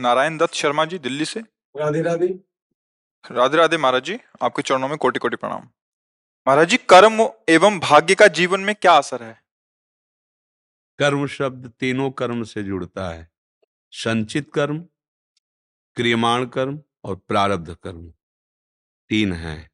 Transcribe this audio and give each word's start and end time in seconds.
नारायण 0.00 0.38
दत्त 0.38 0.54
शर्मा 0.54 0.84
जी 0.84 0.98
दिल्ली 0.98 1.24
से। 1.24 1.40
राधे 1.76 2.02
राधे। 2.02 2.26
राधे 3.30 3.56
राधे 3.56 3.76
महाराज 3.76 4.04
जी 4.04 4.18
आपके 4.42 4.62
चरणों 4.62 4.88
में 4.88 4.98
कोटि 4.98 5.18
कोटि 5.18 5.36
प्रणाम। 5.36 5.68
महाराज 6.48 6.68
जी 6.68 6.76
कर्म 6.76 7.28
एवं 7.48 7.80
भाग्य 7.80 8.14
का 8.14 8.26
जीवन 8.26 8.60
में 8.60 8.74
क्या 8.74 8.92
असर 8.92 9.22
है? 9.22 9.42
कर्म 10.98 11.26
शब्द 11.26 11.72
तीनों 11.80 12.10
कर्म 12.10 12.42
से 12.42 12.62
जुड़ता 12.62 13.10
है। 13.10 13.30
संचित 13.90 14.50
कर्म 14.54 14.78
क्रियमाण 15.96 16.46
कर्म 16.46 16.82
और 17.04 17.16
प्रारब्ध 17.16 17.74
कर्म। 17.74 18.12
तीन 19.08 19.32
हैं। 19.32 19.70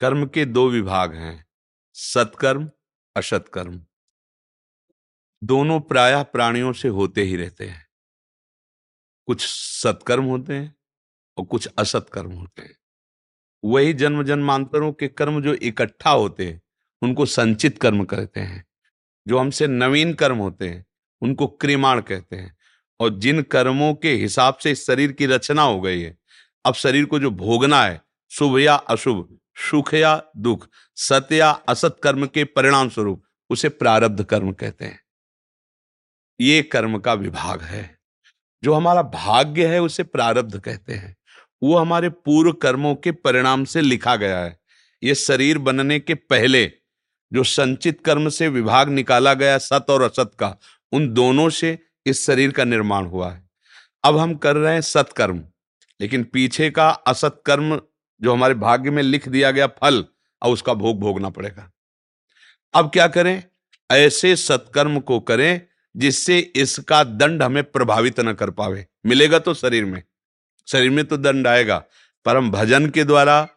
कर्म 0.00 0.26
के 0.26 0.44
दो 0.44 0.68
विभाग 0.68 1.14
हैं 1.14 1.46
सत्कर्म 1.92 2.70
असत्कर्म। 3.16 3.86
दोनों 5.44 5.80
प्रायः 5.80 6.22
प्राणियों 6.22 6.72
से 6.72 6.88
होते 6.88 7.22
ही 7.22 7.36
रहते 7.36 7.68
हैं। 7.68 7.89
कुछ 9.30 9.46
सत्कर्म 9.46 10.24
होते 10.24 10.54
हैं 10.54 10.76
और 11.36 11.44
कुछ 11.44 11.68
असत्कर्म 11.78 12.32
होते 12.32 12.62
हैं। 12.62 12.78
वही 13.64 13.92
जन्म 13.92 14.22
जन्मांतरों 14.22 14.92
के 14.92 15.08
कर्म 15.08 15.42
जो 15.42 15.54
इकट्ठा 15.54 16.10
होते 16.10 16.46
हैं, 16.46 16.62
उनको 17.02 17.26
संचित 17.26 17.78
कर्म 17.78 18.04
कहते 18.04 18.40
हैं। 18.40 18.66
जो 19.28 19.38
हमसे 19.38 19.66
नवीन 19.66 20.14
कर्म 20.14 20.36
होते 20.36 20.68
हैं, 20.68 20.86
उनको 21.22 21.46
क्रिमाण 21.46 22.00
कहते 22.00 22.36
हैं। 22.36 22.56
और 23.00 23.18
जिन 23.18 23.42
कर्मों 23.42 23.94
के 23.94 24.14
हिसाब 24.14 24.56
से 24.56 24.74
शरीर 24.74 25.12
की 25.12 25.26
रचना 25.26 25.62
हो 25.62 25.80
गई 25.80 26.00
है, 26.00 26.18
अब 26.64 26.74
शरीर 26.74 27.04
को 27.04 27.18
जो 27.18 27.30
भोगना 27.30 27.82
है, 27.82 28.02
शुभ 28.30 28.58
या 28.58 28.74
अशुभ, 28.74 29.38
सुख 29.56 29.94
या 29.94 30.22
दुख 30.36 30.68
सत्य 30.96 31.36
या 31.36 31.50
असत 31.50 31.96
कर्म 32.02 32.26
के 32.26 32.44
परिणाम 32.44 32.88
स्वरूप 32.88 33.24
उसे 33.50 33.68
प्रारब्ध 33.68 34.24
कर्म 34.24 34.52
कहते 34.52 34.84
हैं। 34.84 35.00
ये 36.40 36.62
कर्म 36.62 36.98
का 36.98 37.14
विभाग 37.14 37.62
है। 37.62 37.99
जो 38.64 38.74
हमारा 38.74 39.02
भाग्य 39.02 39.66
है, 39.66 39.82
उसे 39.82 40.02
प्रारब्ध 40.02 40.58
कहते 40.60 40.92
हैं। 40.92 41.16
वो 41.62 41.76
हमारे 41.78 42.08
पूर्व 42.08 42.52
कर्मों 42.52 42.94
के 42.94 43.12
परिणाम 43.12 43.64
से 43.64 43.80
लिखा 43.80 44.16
गया 44.16 44.38
है। 44.38 44.60
ये 45.02 45.14
शरीर 45.14 45.58
बनने 45.58 46.00
के 46.00 46.14
पहले 46.14 46.72
जो 47.32 47.44
संचित 47.44 48.00
कर्म 48.04 48.28
से 48.28 48.48
विभाग 48.48 48.88
निकाला 48.88 49.34
गया 49.34 49.58
सत 49.58 49.86
और 49.90 50.02
असत 50.02 50.30
का, 50.38 50.56
उन 50.92 51.12
दोनों 51.14 51.48
से 51.50 51.78
इस 52.06 52.26
शरीर 52.26 52.52
का 52.52 52.64
निर्माण 52.64 53.04
हुआ 53.04 53.30
है। 53.32 53.48
अब 54.04 54.16
हम 54.16 54.34
कर 54.34 54.56
रहे 54.56 54.74
हैं 54.74 54.80
सत्कर्म, 54.80 55.44
लेकिन 56.00 56.24
पीछे 56.24 56.70
का 56.70 56.90
असत 56.90 57.42
कर्म 57.46 57.80
जो 58.22 58.32
हमारे 58.32 58.54
भाग्य 58.54 58.90
में 58.90 59.02
लिख 59.02 59.28
दिया 59.28 59.50
गया 59.50 59.66
फल 59.66 60.04
और 60.42 60.52
उसका 60.52 60.74
भोग 60.74 61.00
भोगना 61.00 61.28
पड़ेगा। 61.28 61.70
अब 62.74 62.90
क्या 62.90 63.08
करें? 63.08 63.44
ऐसे 63.90 64.36
सत्कर्म 64.36 65.00
को 65.00 65.20
करें 65.20 65.60
जिससे 65.96 66.38
इसका 66.56 67.04
दंड 67.04 67.42
हमें 67.42 67.62
प्रभावित 67.64 68.20
न 68.20 68.32
कर 68.32 68.50
पावे। 68.50 68.86
मिलेगा 69.06 69.38
तो 69.38 69.54
शरीर 69.54 69.84
में। 69.84 70.02
शरीर 70.68 70.90
में 70.90 71.04
तो 71.04 71.16
दंड 71.16 71.46
आएगा 71.46 71.84
पर 72.24 72.36
हम 72.36 72.50
भजन 72.50 72.88
के 72.90 73.04
द्वारा, 73.04 73.48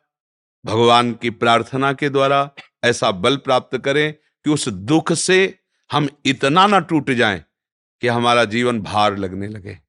भगवान 0.66 1.14
की 1.14 1.30
प्रार्थना 1.30 1.94
के 1.94 2.10
द्वारा 2.10 2.52
ऐसा 2.84 3.12
बल 3.12 3.38
प्राप्त 3.38 3.78
करें 3.78 4.14
कि 4.14 4.50
उस 4.50 4.70
दुख 4.70 5.14
से 5.14 5.60
हम 5.92 6.10
इतना 6.26 6.68
ना 6.68 6.80
टूट 6.80 7.12
जाएँ 7.12 7.44
कि 8.02 8.08
हमारा 8.08 8.46
जीवन 8.46 8.82
भार 8.82 9.18
लगने 9.18 9.48
लगे। 9.48 9.80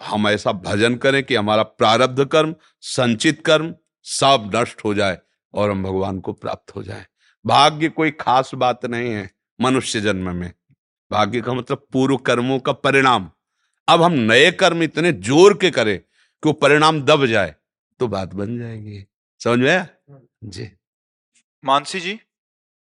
हम 0.00 0.28
ऐसा 0.28 0.52
भजन 0.52 0.94
करें 0.94 1.22
कि 1.22 1.34
हमारा 1.34 1.62
प्रारब्ध 1.62 2.24
कर्म, 2.24 2.54
संचित 2.80 3.42
कर्म 3.46 3.74
सब 4.02 4.50
नष्ट 4.54 4.84
हो 4.84 4.94
जाए 4.94 5.18
और 5.54 5.70
हम 5.70 5.82
भगवान 5.82 6.20
को 6.20 6.32
प्राप्त 6.32 6.76
हो 6.76 6.82
जाए। 6.82 7.06
भाग्य 7.46 7.88
कोई 7.88 8.10
खास 8.10 8.50
बात 8.54 8.86
नहीं 8.86 9.10
है 9.10 9.30
मनुष्य 9.60 10.00
जन्म 10.00 10.34
में। 10.36 10.52
भाग्य 11.10 11.40
का 11.40 11.52
मतलब 11.54 11.86
पूर्व 11.92 12.16
कर्मों 12.18 12.58
का 12.58 12.72
परिणाम। 12.74 13.30
अब 13.88 14.02
हम 14.02 14.12
नए 14.12 14.50
कर्म 14.52 14.82
इतने 14.82 15.12
ज़ोर 15.12 15.56
के 15.56 15.70
करें 15.70 15.98
कि 15.98 16.48
वो 16.48 16.52
परिणाम 16.54 17.00
दब 17.02 17.26
जाए 17.26 17.54
तो 18.00 18.08
बात 18.08 18.34
बन 18.34 18.58
जाएगी। 18.58 19.04
समझ 19.40 19.58
में 19.58 19.70
आया? 19.70 19.86
जी। 20.44 20.70
मानसी 21.64 22.00
जी? 22.00 22.18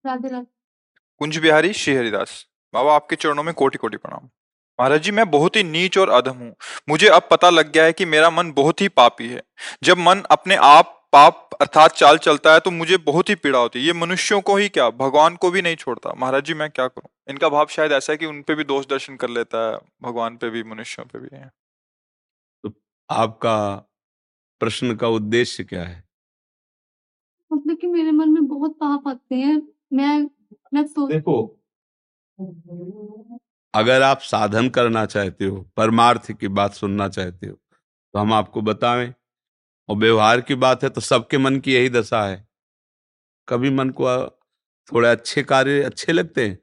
कुंज 0.03 1.37
बिहारी 1.37 1.73
श्री 1.73 1.95
हरिदास 1.95 2.45
बाबा 2.73 2.95
आपके 2.95 3.15
चरणों 3.15 3.43
में 3.43 3.53
कोटि 3.53 3.77
कोटि 3.77 3.97
प्रणाम। 3.97 4.29
महाराज 4.79 5.01
जी 5.01 5.11
मैं 5.11 5.29
बहुत 5.31 5.55
ही 5.55 5.63
नीच 5.63 5.97
और 5.97 6.09
अधम 6.11 6.37
हूँ। 6.37 6.53
मुझे 6.89 7.07
अब 7.09 7.27
पता 7.31 7.49
लग 7.49 7.71
गया 7.71 7.83
है 7.83 7.93
कि 7.93 8.05
मेरा 8.05 8.29
मन 8.29 8.51
बहुत 8.51 8.81
ही 8.81 8.87
पापी 8.89 9.27
है। 9.27 9.41
जब 9.83 9.97
मन 9.99 10.21
अपने 10.31 10.55
आप 10.55 10.93
पाप 11.13 11.49
अर्थात 11.61 11.93
चाल 11.93 12.17
चलता 12.19 12.53
है 12.53 12.59
तो 12.59 12.71
मुझे 12.71 12.97
बहुत 13.03 13.29
ही 13.29 13.35
पीड़ा 13.35 13.59
होती 13.59 13.79
है। 13.79 13.85
ये 13.85 13.93
मनुष्यों 13.95 14.41
को 14.41 14.55
ही 14.55 14.69
क्या? 14.69 14.89
भगवान 14.91 15.35
को 15.35 15.51
भी 15.51 15.61
नहीं 15.61 15.75
छोड़ता। 15.75 16.13
महाराज 16.17 16.43
जी 16.43 16.53
मैं 16.53 16.69
क्या 16.69 16.87
करूँ? 16.87 17.09
इनका 17.27 17.49
भाव 17.49 17.67
शायद 17.69 17.91
ऐसा 17.91 18.13
है 18.13 18.17
कि 18.17 18.25
उन 18.25 18.41
पे 18.41 18.55
भी 18.55 18.63
दोष 18.63 18.85
दर्शन 18.87 19.15
कर 19.15 19.29
लेता 19.29 19.65
है 19.67 19.77
भगवान 20.03 20.37
पे 20.37 20.49
भी 20.49 20.63
मनुष्यों 20.63 21.05
पे 21.05 21.19
भी 21.19 21.29
है। 21.33 21.49
तो 22.63 22.71
आपका 23.09 23.55
प्रश्न 24.61 24.95
का 24.95 25.07
उद्देश्य 25.09 25.63
क्या 25.63 25.83
है? 25.83 26.03
मतलब 27.51 27.77
कि 27.77 27.87
मेरे 27.87 28.11
मन 28.11 28.29
में 28.29 28.47
बहुत 28.47 28.71
पाप 28.79 29.07
आते 29.07 29.35
हैं। 29.35 29.61
मैं 29.93 30.17
मैं 30.73 30.85
सोच 30.87 31.11
देखो 31.11 31.37
अगर 33.73 34.01
आप 34.01 34.19
साधन 34.21 34.69
करना 34.69 35.05
चाहते 35.05 35.45
हो 35.45 35.57
परमार्थ 35.77 36.31
की 36.31 36.47
बात 36.49 36.73
सुनना 36.73 37.07
चाहते 37.09 37.47
हो 37.47 37.53
तो 37.53 38.19
हम 38.19 38.33
आपको 38.33 38.61
बतावें 38.61 39.13
और 39.89 39.97
व्यवहार 39.97 40.41
की 40.41 40.55
बात 40.57 40.83
है 40.83 40.89
तो 40.89 41.01
सबके 41.01 41.37
मन 41.37 41.59
की 41.59 41.73
यही 41.73 41.89
दशा 41.89 42.25
है। 42.27 42.47
कभी 43.47 43.69
मन 43.71 43.89
को 43.91 44.07
थोड़े 44.89 45.09
अच्छे 45.09 45.43
कार्य 45.43 45.83
अच्छे 45.83 46.13
लगते 46.13 46.47
हैं 46.47 46.59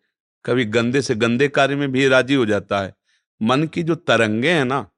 कभी 0.47 0.65
गंदे 0.65 1.03
से 1.03 1.15
गंदे 1.15 1.49
कार्य 1.49 1.77
में 1.77 1.93
भी 1.93 2.09
राज़ी 2.09 2.34
हो 2.34 2.47
जाता 2.47 2.81
है। 2.81 2.94
मन 3.43 3.65
की 3.65 3.82
जो 3.82 3.94
तरंगे 3.94 4.53
हैं 4.53 4.65
ना, 4.65 4.91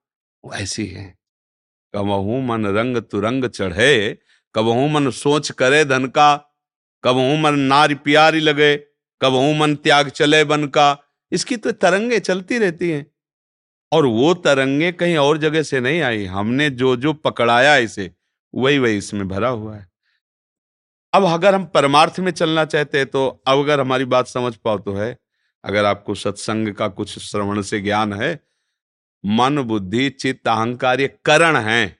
वो 0.44 0.54
ऐसी 0.54 0.86
हैं। 0.86 1.18
कबहू 1.94 2.40
मन 2.40 2.66
रंग 2.66 2.96
तुरंग 2.96 3.44
चढ़े, 3.44 4.18
कबहू 4.54 4.88
मन 4.88 5.10
सोच 5.10 5.50
करे 5.50 5.84
धन 5.84 6.06
का, 6.06 6.36
कबहू 7.04 7.36
मन 7.36 7.58
नारी 7.58 7.94
प्यारी 7.94 8.40
लगे, 8.40 8.76
कबहू 9.22 9.54
मन 9.54 9.74
त्याग 9.74 10.08
चले 10.08 10.44
बन 10.44 10.66
का। 10.66 11.02
इसकी 11.32 11.56
तो 11.56 11.72
तरंगे 11.72 12.20
चलती 12.20 12.58
रहती 12.58 12.90
हैं। 12.90 13.06
और 13.92 14.06
वो 14.06 14.34
तरंगे 14.34 14.92
कहीं 14.92 15.16
और 15.16 15.38
जगह 15.38 15.62
से 15.62 15.80
नहीं 15.80 16.00
आई। 16.00 16.24
हमने 16.24 16.70
जो 16.70 16.96
जो 16.96 17.12
पकड़ाया 17.12 17.76
इसे, 17.76 18.10
वही 18.54 18.78
वही 18.78 18.96
इसमें 18.96 19.28
भरा 19.28 19.48
हुआ 19.48 19.76
है। 19.76 19.88
अब 21.12 21.24
अगर 21.24 21.54
हम 21.54 21.64
परमार्थ 21.64 22.20
में 22.20 22.32
चलना 22.32 22.64
चाहते 22.64 22.98
हैं 22.98 23.06
तो 23.06 23.42
अब 23.46 23.58
अगर 23.58 23.80
हमारी 23.80 24.04
बात 24.04 24.26
समझ 24.26 24.56
पाओ 24.56 24.78
तो 24.78 24.92
है। 24.92 25.18
अगर 25.66 25.84
आपको 25.84 26.14
सत्संग 26.14 26.74
का 26.74 26.88
कुछ 26.88 27.18
श्रवण 27.18 27.62
से 27.62 27.80
ज्ञान 27.80 28.12
है, 28.12 28.48
मन, 29.24 29.62
बुद्धि, 29.62 30.10
चित्त, 30.10 30.48
अहंकार, 30.48 31.00
ये 31.00 31.18
करण 31.24 31.56
है, 31.56 31.98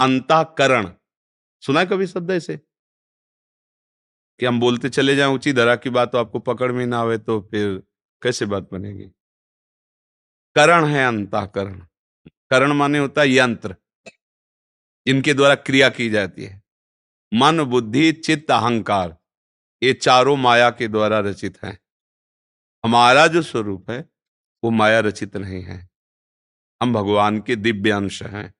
अंताकरण। 0.00 0.92
सुना 1.60 1.84
कभी 1.84 2.06
शब्द 2.06 2.30
ऐसे? 2.30 2.56
कि 4.40 4.46
हम 4.46 4.60
बोलते 4.60 4.88
चले 4.88 5.16
जाएँ, 5.16 5.30
ऊँची 5.30 5.52
धरा 5.52 5.76
की 5.76 5.90
बात 5.90 6.12
तो 6.12 6.18
आपको 6.18 6.38
पकड़ 6.38 6.72
में 6.72 6.86
ना 6.86 6.98
आवे 6.98 7.18
तो 7.18 7.48
फिर 7.50 7.82
कैसे 8.22 8.46
बात 8.46 8.68
बनेगी? 8.72 9.04
करण 10.54 10.84
है 10.84 11.06
अंताकरण। 11.06 11.86
करण 12.50 12.72
माने 12.72 12.98
होता 12.98 13.20
है 13.20 13.32
यंत्र 13.32 13.76
जिनके 15.06 15.34
द्वारा 15.34 15.54
क्रिया 15.54 15.88
की 15.88 16.10
जाती 16.10 16.44
है। 16.44 16.62
मन, 17.34 17.64
बुद्धि, 17.64 18.12
चित्त, 18.12 18.50
अहंकार, 18.50 19.18
ये 19.82 19.92
चारों 19.92 20.36
माया 20.36 20.70
के 20.70 20.88
द्वारा 20.88 21.18
रचित 21.18 21.62
हैं। 21.64 21.78
हमारा 22.84 23.26
जो 23.26 23.42
स्वरूप 23.42 23.90
है, 23.90 24.08
वो 24.64 24.70
माया 24.70 25.00
रचित 25.00 25.36
नहीं 25.36 25.62
है। 25.62 25.88
हम 26.82 26.92
भगवान 26.92 27.40
के 27.40 27.56
दिव्य 27.56 27.90
अंश 27.90 28.22
हैं। 28.22 28.54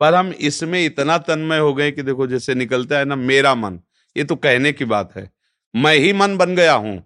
पर 0.00 0.14
हम 0.14 0.30
इसमें 0.30 0.86
इतना 0.86 1.18
तन्मय 1.18 1.58
हो 1.58 1.74
गए 1.74 1.90
कि 1.90 2.02
देखो 2.02 2.26
जैसे 2.26 2.54
निकलता 2.54 2.98
है 2.98 3.04
ना, 3.04 3.16
मेरा 3.16 3.54
मन, 3.54 3.80
ये 4.16 4.24
तो 4.24 4.36
कहने 4.36 4.72
की 4.72 4.84
बात 4.84 5.16
है। 5.16 5.30
मैं 5.76 5.94
ही 5.94 6.12
मन 6.12 6.36
बन 6.36 6.56
गया 6.56 6.74
हूँ। 6.74 7.04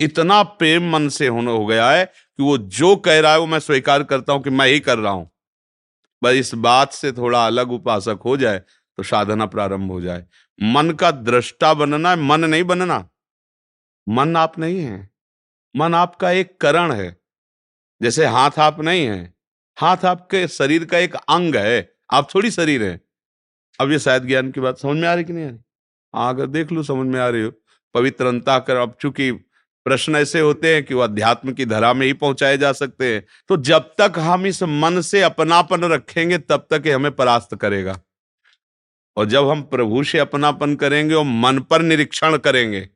इतना 0.00 0.42
प्रेम 0.42 0.90
मन 0.90 1.08
से 1.08 1.26
होने, 1.26 1.50
हो 1.50 1.66
गया 1.66 1.90
है 1.90 2.04
कि 2.04 2.42
वो 2.42 2.58
जो 2.58 2.96
कह 2.96 3.20
रहा 3.20 3.32
है, 3.32 3.38
वो 3.38 3.46
मैं 3.46 3.58
स्वीकार 3.58 4.02
करता 4.02 4.32
हूँ 4.32 4.42
कि 4.42 4.50
मैं 4.50 4.66
ही 4.66 4.80
कर 4.80 4.98
रहा 4.98 5.12
हूँ। 5.12 5.30
बस 6.22 6.32
इस 6.32 6.54
बात 6.54 6.92
से 6.92 7.12
थोड़ा 7.12 7.46
अलग 7.46 7.70
उपासक 7.70 8.18
हो 8.24 8.36
जाए 8.36 8.58
तो 8.96 9.02
साधना 9.02 9.46
प्रारंभ 9.46 9.90
हो 9.90 10.00
जाए। 10.00 10.26
मन 10.62 10.90
का 10.90 11.10
दृष्टा 11.10 11.74
बनना 11.74 12.10
है, 12.10 12.16
मन 12.16 12.44
नहीं 12.44 12.64
बनना। 12.64 13.08
मन 14.08 14.36
आप 14.36 14.58
नहीं 14.58 14.80
है। 14.80 15.15
मन 15.76 15.94
आपका 15.94 16.30
एक 16.30 16.56
करण 16.60 16.92
है। 16.92 17.16
जैसे 18.00 18.26
हाथ 18.26 18.58
आप 18.58 18.80
नहीं 18.80 19.06
है, 19.06 19.34
हाथ 19.78 20.04
आपके 20.04 20.46
शरीर 20.48 20.84
का 20.84 20.98
एक 20.98 21.14
अंग 21.14 21.56
है, 21.56 21.92
आप 22.12 22.28
थोड़ी 22.34 22.50
शरीर 22.50 22.82
है। 22.82 23.00
अब 23.78 23.92
ये 23.92 23.98
शायद 23.98 24.26
ज्ञान 24.26 24.50
की 24.50 24.60
बात 24.60 24.78
समझ 24.78 24.96
में 24.96 25.08
आ 25.08 25.14
रही 25.14 25.24
कि 25.24 25.32
नहीं 25.32 25.44
आ 25.44 25.48
रही? 25.48 25.58
हाँ 26.14 26.28
अगर 26.34 26.46
देख 26.46 26.72
लो, 26.72 26.82
समझ 26.82 27.06
में 27.06 27.20
आ 27.20 27.28
रही 27.28 27.42
हो। 27.42 27.52
पवित्र 27.94 28.26
अंता 28.26 28.58
कर, 28.58 28.76
अब 28.76 28.96
चूँकि 29.00 29.30
प्रश्न 29.86 30.16
ऐसे 30.16 30.40
होते 30.40 30.74
हैं 30.74 30.82
कि 30.84 30.94
वो 30.94 31.00
अध्यात्म 31.00 31.52
की 31.52 31.64
धरा 31.66 31.92
में 31.92 32.06
ही 32.06 32.12
पहुँचाए 32.14 32.56
जा 32.58 32.72
सकते 32.72 33.12
हैं 33.14 33.24
तो 33.48 33.56
जब 33.56 33.94
तक 33.98 34.18
हम 34.18 34.46
इस 34.46 34.62
मन 34.62 35.00
से 35.00 35.22
अपनापन 35.22 35.84
रखेंगे, 35.84 36.38
तब 36.38 36.66
तक 36.70 36.86
ये 36.86 36.92
हमें 36.92 37.12
परास्त 37.12 37.54
करेगा। 37.54 37.98
और 39.16 39.26
जब 39.26 39.48
हम 39.48 39.62
प्रभु 39.62 40.02
से 40.04 40.18
अपनापन 40.18 40.74
करेंगे 40.76 41.14
और 41.14 41.24
मन 41.24 41.58
पर 41.60 41.82
निरीक्षण 41.82 42.36
करेंगे 42.38 42.88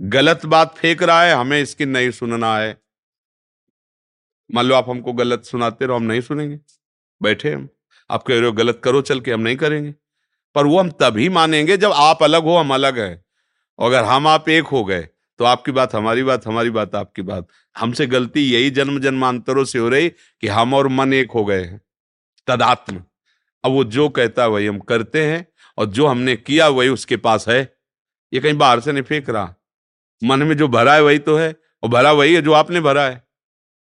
गलत 0.00 0.46
बात 0.46 0.74
फेंक 0.78 1.02
रहा 1.02 1.22
है, 1.22 1.34
हमें 1.34 1.60
इसकी 1.60 1.84
नहीं 1.84 2.10
सुनना 2.10 2.56
है। 2.58 2.82
मान 4.50 4.66
लो 4.66 4.74
आप 4.74 4.88
हमको 4.90 5.12
गलत 5.12 5.44
सुनाते 5.44 5.86
रहो, 5.86 5.96
हम 5.96 6.02
नहीं 6.02 6.20
सुनेंगे। 6.20 6.58
बैठे 7.22 7.52
हम। 7.52 7.68
आप 8.10 8.22
कह 8.22 8.34
रहे 8.34 8.44
हो 8.44 8.52
गलत 8.52 8.80
करो, 8.84 9.00
चल 9.02 9.20
के 9.20 9.32
हम 9.32 9.40
नहीं 9.40 9.56
करेंगे। 9.56 9.94
पर 10.54 10.66
वो 10.66 10.80
हम 10.80 10.90
तभी 10.90 11.28
मानेंगे 11.28 11.76
जब 11.76 11.92
आप 11.92 12.22
अलग 12.22 12.42
हो, 12.42 12.56
हम 12.56 12.74
अलग 12.74 12.98
है। 12.98 13.24
अगर 13.78 14.04
हम 14.04 14.26
आप 14.26 14.48
एक 14.48 14.64
हो 14.64 14.84
गए 14.84 15.08
तो 15.38 15.44
आपकी 15.44 15.72
बात 15.72 15.94
हमारी 15.94 16.22
बात 16.22 16.46
हमारी 16.46 16.70
बात 16.70 16.94
आपकी 16.94 17.22
बात। 17.22 17.46
हमसे 17.76 18.06
गलती 18.06 18.40
यही 18.50 18.70
जन्म 18.70 19.00
जन्मांतरों 19.00 19.64
से 19.64 19.78
हो 19.78 19.88
रही 19.88 20.08
कि 20.08 20.46
हम 20.46 20.74
और 20.74 20.88
मन 20.88 21.12
एक 21.14 21.30
हो 21.30 21.44
गए 21.44 21.62
हैं। 21.64 21.80
तदात्म। 22.46 23.04
अब 23.64 23.72
वो 23.72 23.84
जो 23.84 24.08
कहता 24.08 24.42
है, 24.42 24.48
वही 24.48 24.66
हम 24.66 24.78
करते 24.78 25.26
हैं, 25.26 25.46
और 25.78 25.86
जो 25.86 26.06
हमने 26.06 26.36
किया, 26.36 26.68
वही 26.68 26.88
उसके 26.88 27.16
पास 27.16 27.48
है। 27.48 27.76
ये 28.32 28.40
कहीं 28.40 28.54
बाहर 28.54 28.80
से 28.80 28.92
नहीं 28.92 29.02
फेंक 29.02 29.30
रहा। 29.30 29.54
मन 30.22 30.42
में 30.42 30.56
जो 30.56 30.68
भरा 30.68 30.94
है 30.94 31.02
वही 31.02 31.18
तो 31.18 31.36
है, 31.36 31.54
और 31.82 31.88
भरा 31.88 32.12
वही 32.12 32.34
है 32.34 32.42
जो 32.42 32.52
आपने 32.52 32.80
भरा 32.80 33.04
है। 33.04 33.22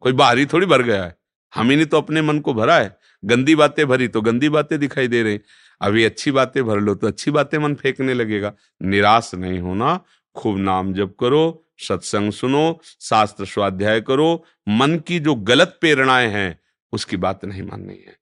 कोई 0.00 0.12
बाहरी 0.12 0.46
थोड़ी 0.46 0.66
भर 0.66 0.82
गया 0.82 1.04
है। 1.04 1.16
हम 1.54 1.70
ही 1.70 1.76
ने 1.76 1.84
तो 1.84 1.96
अपने 1.96 2.22
मन 2.22 2.38
को 2.38 2.54
भरा 2.54 2.76
है। 2.76 2.96
गंदी 3.24 3.54
बातें 3.54 3.86
भरी 3.86 4.08
तो 4.08 4.20
गंदी 4.20 4.48
बातें 4.48 4.78
दिखाई 4.78 5.08
दे 5.08 5.22
रही 5.22 5.40
अभी 5.80 6.04
अच्छी 6.04 6.30
बातें 6.30 6.64
भर 6.64 6.80
लो 6.80 6.94
तो 6.94 7.06
अच्छी 7.06 7.30
बातें 7.30 7.58
मन 7.58 7.74
फेंकने 7.74 8.14
लगेगा। 8.14 8.52
निराश 8.82 9.30
नहीं 9.34 9.58
होना, 9.60 10.00
खूब 10.36 10.58
नाम 10.58 10.92
जप 10.94 11.14
करो, 11.20 11.64
सत्संग 11.78 12.32
सुनो, 12.32 12.80
शास्त्र 13.00 13.44
स्वाध्याय 13.44 14.00
करो, 14.00 14.44
मन 14.68 14.96
की 14.98 15.18
जो 15.20 15.34
गलत 15.34 15.78
प्रेरणाएँ 15.80 16.28
हैं, 16.28 16.58
उसकी 16.92 17.16
बात 17.16 17.44
नहीं 17.44 17.62
माननी 17.62 17.94
है। 17.94 18.16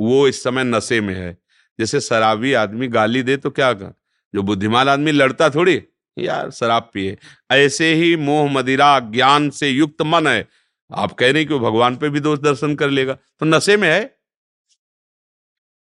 वो 0.00 0.28
इस 0.28 0.42
समय 0.42 0.64
नशे 0.64 1.00
में 1.00 1.14
है। 1.14 1.36
जैसे 1.78 2.00
शराबी 2.00 2.52
आदमी 2.52 2.88
गाली 2.88 3.22
दे 3.22 3.36
तो 3.36 3.50
क्या 3.50 3.72
कर 3.72 3.94
जो 4.34 4.42
बुद्धिमान 4.42 4.88
आदमी 4.88 5.12
लड़ता 5.12 5.50
थोड़ी 5.50 5.82
यार 6.18 6.50
शराब 6.50 6.90
पिए। 6.94 7.18
ऐसे 7.50 7.94
ही 7.94 8.16
मोह 8.16 8.50
मदिरा 8.50 8.98
ज्ञान 9.00 9.50
से 9.50 9.68
युक्त 9.68 10.02
मन 10.02 10.26
है। 10.26 10.48
आप 10.94 11.12
कह 11.12 11.32
रहे 11.32 11.44
कि 11.44 11.54
वो 11.54 11.60
भगवान 11.60 11.96
पे 11.96 12.08
भी 12.08 12.20
दोष 12.20 12.38
दर्शन 12.38 12.74
कर 12.76 12.90
लेगा। 12.90 13.14
तो 13.14 13.46
नशे 13.46 13.76
में 13.76 13.88
है? 13.92 14.18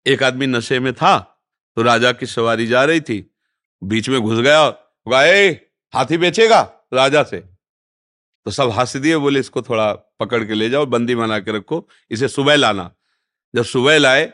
एक 0.06 0.22
आदमी 0.22 0.46
नशे 0.46 0.78
में 0.80 0.92
था 0.94 1.18
तो 1.76 1.82
राजा 1.82 2.12
की 2.12 2.26
सवारी 2.26 2.66
जा 2.66 2.84
रही 2.84 3.00
थी। 3.00 3.34
बीच 3.82 4.08
में 4.08 4.20
घुस 4.20 4.38
गया 4.38 4.70
गाए 5.08 5.48
हाथी 5.94 6.18
बेचेगा? 6.18 6.60
राजा 6.94 7.22
से। 7.22 7.38
तो 8.44 8.50
सब 8.50 8.70
हंस 8.70 8.96
दिए, 8.96 9.16
बोले, 9.16 9.40
इसको 9.40 9.62
थोड़ा 9.62 9.92
पकड़ 9.94 10.44
के 10.44 10.54
ले 10.54 10.70
जाओ, 10.70 10.86
बंदी 10.86 11.14
बना 11.14 11.38
के 11.38 11.52
रखो, 11.52 11.88
इसे 12.10 12.28
सुबह 12.28 12.56
लाना। 12.56 12.90
जब 13.54 13.64
सुबह 13.64 13.98
लाए, 13.98 14.26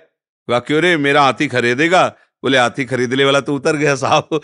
कहा, 0.48 0.58
क्यों 0.58 0.80
रे, 0.82 0.96
मेरा 0.96 1.22
हाथी 1.22 1.48
खरीदेगा? 1.48 2.16
बोले, 2.42 2.58
हाथी 2.58 2.84
खरीदने 2.84 3.24
वाला 3.24 3.40
तो 3.40 3.54
उतर 3.54 3.76
गया 3.76 3.94
साहब। 3.94 4.40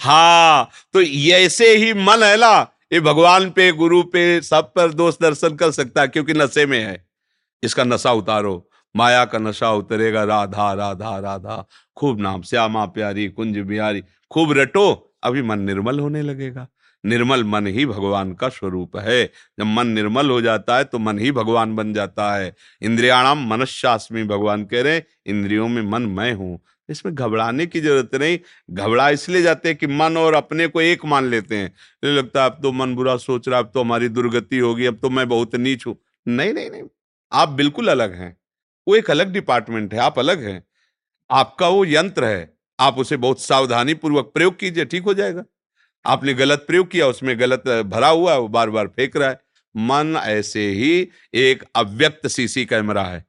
हाँ 0.00 0.68
तो 0.94 1.02
ऐसे 1.02 1.74
ही 1.76 1.92
मन 1.94 2.22
है 2.22 2.36
ना, 2.36 2.70
ये 2.92 3.00
भगवान 3.00 3.50
पे, 3.50 3.70
गुरु 3.72 4.02
पे, 4.02 4.40
सब 4.40 4.72
पर 4.74 4.92
दोस्त 4.92 5.22
दर्शन 5.22 5.56
कर 5.56 5.70
सकता 5.70 6.00
है, 6.00 6.08
क्योंकि 6.08 6.32
नशे 6.32 6.66
में 6.66 6.78
है। 6.78 7.04
इसका 7.62 7.84
नशा 7.84 8.12
उतारो, 8.12 8.68
माया 8.94 9.24
का 9.24 9.38
नशा 9.38 9.70
उतरेगा, 9.72 10.22
राधा 10.24 10.72
राधा 10.72 11.18
राधा, 11.18 11.64
खूब 11.96 12.20
नाम 12.20 12.42
श्यामा 12.42 12.84
प्यारी, 12.86 13.28
कुंज 13.28 13.58
बिहारी, 13.58 14.02
खूब 14.30 14.52
रटो, 14.52 15.12
अभी 15.22 15.42
मन 15.42 15.60
निर्मल 15.60 16.00
होने 16.00 16.22
लगेगा। 16.22 16.66
निर्मल 17.06 17.44
मन 17.44 17.66
ही 17.66 17.86
भगवान 17.86 18.32
का 18.34 18.48
स्वरूप 18.48 18.96
है। 18.98 19.24
जब 19.58 19.66
मन 19.66 19.86
निर्मल 19.88 20.30
हो 20.30 20.40
जाता 20.40 20.76
है 20.76 20.84
तो 20.84 20.98
मन 20.98 21.18
ही 21.18 21.32
भगवान 21.32 21.74
बन 21.76 21.92
जाता 21.94 22.34
है। 22.34 22.54
इंद्रियाणाम 22.82 23.46
मनस्यास्मी 23.50 24.24
भगवान 24.24 24.64
कह 24.64 24.82
रहे 24.82 25.02
इंद्रियों 25.26 25.68
में 25.68 25.82
मन 25.82 26.02
मैं 26.10 26.32
हूँ। 26.34 26.58
इसमें 26.88 27.14
घबराने 27.14 27.66
की 27.66 27.80
ज़रूरत 27.80 28.14
नहीं। 28.14 28.38
घबरा 28.70 29.08
इसलिए 29.10 29.42
जाते 29.42 29.68
हैं 29.68 29.78
कि 29.78 29.86
मन 29.86 30.16
और 30.16 30.34
अपने 30.34 30.66
को 30.66 30.80
एक 30.80 31.04
मान 31.04 31.24
लेते 31.24 31.56
हैं। 31.56 31.68
तो 32.02 32.08
लगता 32.08 32.42
है, 32.42 32.50
अब 32.50 32.58
तो 32.62 32.72
मन 32.72 32.94
बुरा 32.94 33.16
सोच 33.16 33.48
रहा 33.48 33.58
अब 33.58 33.70
तो 33.74 33.80
हमारी 33.80 34.08
दुर्गति 34.08 34.58
होगी, 34.58 34.86
अब 34.86 34.98
तो 35.02 35.10
मैं 35.10 35.28
बहुत 35.28 35.54
नीच 35.56 35.86
हूँ। 35.86 35.96
नहीं 36.26 36.52
नहीं 36.54 36.70
नहीं। 36.70 36.82
आप 37.32 37.48
बिल्कुल 37.48 37.88
अलग 37.88 38.14
हैं। 38.14 38.36
वो 38.86 38.96
एक 38.96 39.10
अलग 39.10 39.32
डिपार्टमेंट 39.32 39.94
है, 39.94 40.00
आप 40.00 40.18
अलग 40.18 40.44
हैं। 40.44 40.62
आपका 41.30 41.68
वो 41.68 41.84
यंत्र 41.84 42.24
है। 42.24 42.54
आप 42.78 42.98
उसे 42.98 43.16
बहुत 43.16 43.40
सावधानी 43.40 43.94
पूर्वक 43.94 44.30
प्रयोग 44.34 44.58
कीजिए, 44.58 44.84
ठीक 44.84 45.02
हो 45.02 45.14
जाएगा। 45.14 45.44
आपने 46.06 46.34
गलत 46.34 46.64
प्रयोग 46.66 46.90
किया 46.90 47.06
उसमें 47.06 47.38
गलत 47.40 47.68
भरा 47.86 48.08
हुआ 48.08 48.32
है 48.32 48.38
वो 48.40 48.48
बार 48.48 48.70
बार 48.70 48.86
फेंक 48.86 49.16
रहा 49.16 49.28
है। 49.28 49.40
मन 49.76 50.16
ऐसे 50.16 50.68
ही 50.68 51.08
एक 51.34 51.64
अव्यक्त 51.76 52.26
सीसी 52.26 52.64
कैमरा 52.66 53.02
है। 53.02 53.24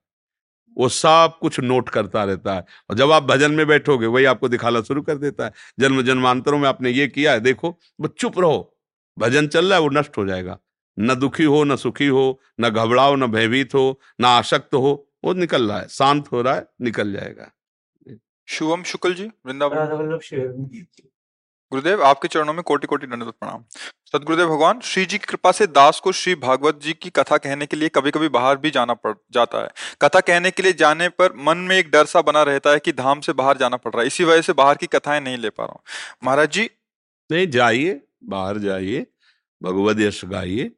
वो 0.77 0.89
सब 0.89 1.37
कुछ 1.41 1.59
नोट 1.59 1.89
करता 1.89 2.23
रहता 2.23 2.53
है। 2.53 2.65
और 2.89 2.95
जब 2.95 3.11
आप 3.11 3.23
भजन 3.23 3.51
में 3.51 3.65
बैठोगे 3.67 4.07
वही 4.07 4.25
आपको 4.25 4.49
दिखाना 4.49 4.81
शुरू 4.81 5.01
कर 5.01 5.15
देता 5.15 5.45
है। 5.45 5.51
जन्म 5.79 6.01
जन्मांतरों 6.01 6.57
में 6.57 6.67
आपने 6.69 6.89
ये 6.89 7.07
किया 7.07 7.31
है 7.31 7.39
देखो 7.39 7.79
वो 8.01 8.07
चुप 8.07 8.39
रहो। 8.39 8.77
भजन 9.17 9.47
चल 9.47 9.65
रहा 9.65 9.75
है 9.75 9.81
वो 9.81 9.89
नष्ट 9.89 10.17
हो 10.17 10.25
जाएगा। 10.25 10.59
न 10.99 11.15
दुखी 11.15 11.43
हो 11.43 11.63
न 11.63 11.75
सुखी 11.75 12.07
हो 12.07 12.39
न 12.59 12.69
घबराओ 12.69 13.15
न 13.15 13.27
भयभीत 13.27 13.73
हो 13.73 13.99
न 14.21 14.25
आशक्त 14.25 14.73
हो 14.75 15.11
वो 15.23 15.33
निकल 15.33 15.67
रहा 15.69 15.79
है। 15.79 15.87
शांत 15.87 16.31
हो 16.31 16.41
रहा 16.41 16.55
है 16.55 16.65
निकल 16.81 17.13
जाएगा। 17.13 17.51
शुभम 18.47 18.83
शुक्ल 18.83 19.13
जी 19.13 19.25
वृंदावन। 19.45 20.19
गुरुदेव, 21.71 22.03
आपके 22.03 22.27
चरणों 22.27 22.53
में 22.53 22.63
कोटि 22.63 22.87
कोटि 22.87 23.07
दंडवत 23.07 23.33
प्रणाम। 23.33 23.63
सदगुरुदेव 24.05 24.47
भगवान, 24.47 24.79
श्री 24.79 25.05
जी 25.05 25.17
की 25.17 25.25
कृपा 25.25 25.51
से 25.51 25.67
दास 25.67 25.99
को 25.99 26.11
श्री 26.11 26.35
भागवत 26.35 26.79
जी 26.83 26.93
की 26.93 27.09
कथा 27.09 27.37
कहने 27.37 27.65
के 27.65 27.77
लिए 27.77 27.89
कभी 27.89 28.11
कभी 28.11 28.29
बाहर 28.29 28.57
भी 28.57 28.71
जाना 28.71 28.93
पड़, 28.93 29.13
जाता 29.31 29.63
है। 29.63 29.69
कथा 30.01 30.19
कहने 30.19 30.51
के 30.51 30.63
लिए 30.63 30.73
जाने 30.73 31.09
पर 31.09 31.33
मन 31.37 31.57
में 31.57 31.77
एक 31.77 31.91
डर 31.91 32.05
सा 32.05 32.21
बना 32.21 32.43
रहता 32.43 32.69
है 32.69 32.79
कि 32.79 32.91
धाम 32.91 33.19
से 33.19 33.33
बाहर 33.33 33.57
जाना 33.57 33.77
पड़ 33.77 33.91
रहा 33.91 34.01
है। 34.01 34.07
इसी 34.07 34.23
वजह 34.23 34.41
से 34.41 34.53
बाहर 34.53 34.75
की 34.75 34.85
कथाएँ 34.85 35.21
नहीं 35.21 35.37
ले 35.37 35.49
पा 35.49 35.63
रहा 35.63 35.71
हूँ। 35.71 35.81
महाराज 36.23 36.51
जी? 36.51 36.69
नहीं, 37.31 37.47
जाइए, 37.47 38.01
बाहर 38.23 38.57
जाइए, 38.57 39.05
भगवत 39.63 39.99
यश 39.99 40.25
गाइए 40.25 40.71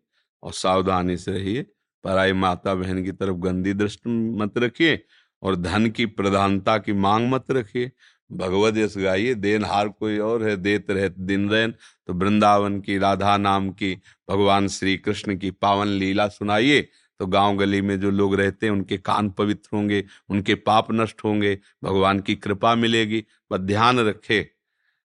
और 0.43 0.53
सावधानी 0.53 1.17
से 1.17 1.31
रहिए। 1.31 1.61
पराई 2.03 2.33
माता 2.33 2.75
बहन 2.75 3.03
की 3.03 3.11
तरफ़ 3.11 3.35
गंदी 3.35 3.73
दृष्टि 3.73 4.09
मत 4.09 4.57
रखिए 4.57 5.05
और 5.43 5.55
धन 5.55 5.89
की 5.89 6.05
प्रधानता 6.05 6.77
की 6.77 6.93
मांग 6.93 7.29
मत 7.29 7.45
रखिए। 7.51 7.91
भगवत 8.31 8.77
यश 8.77 8.97
गाइए 8.97 9.33
देनहार 9.33 9.89
कोई 9.89 10.17
और 10.17 10.43
है, 10.43 10.57
देत 10.57 10.91
रहे 10.91 11.09
दिन 11.09 11.49
रैन। 11.49 11.73
तो 12.07 12.13
वृंदावन 12.13 12.81
की, 12.81 12.97
राधा 12.97 13.37
नाम 13.37 13.69
की, 13.69 14.01
भगवान 14.29 14.67
श्री 14.67 14.97
कृष्ण 14.97 15.37
की 15.37 15.51
पावन 15.51 15.87
लीला 15.87 16.27
सुनाइए। 16.27 16.89
तो 17.19 17.27
गाँव 17.27 17.57
गली 17.57 17.81
में 17.81 17.99
जो 17.99 18.11
लोग 18.11 18.35
रहते 18.35 18.65
हैं, 18.65 18.73
उनके 18.73 18.97
कान 18.97 19.29
पवित्र 19.29 19.69
होंगे, 19.73 20.05
उनके 20.29 20.55
पाप 20.55 20.87
नष्ट 20.91 21.23
होंगे, 21.23 21.59
भगवान 21.83 22.19
की 22.19 22.35
कृपा 22.35 22.75
मिलेगी। 22.75 23.25
बस 23.51 23.59
ध्यान 23.59 23.99
रखे 23.99 24.43